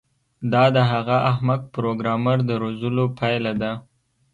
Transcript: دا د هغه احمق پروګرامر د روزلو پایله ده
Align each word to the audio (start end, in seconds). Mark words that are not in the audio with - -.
دا 0.51 0.63
د 0.75 0.77
هغه 0.91 1.17
احمق 1.31 1.61
پروګرامر 1.75 2.37
د 2.49 2.51
روزلو 2.63 3.05
پایله 3.19 3.53
ده 3.61 3.71